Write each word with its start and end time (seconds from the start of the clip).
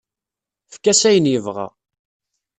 Efk-as 0.69 1.01
ayen 1.09 1.31
yebɣa. 1.31 1.67